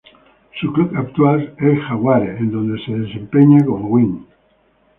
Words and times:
Su 0.59 0.73
club 0.73 0.95
actual 0.97 1.53
es 1.59 1.79
Jaguares 1.81 2.39
en 2.39 2.49
donde 2.51 2.83
se 2.83 2.91
desempeña 2.91 3.63
como 3.63 3.87
wing. 3.89 4.23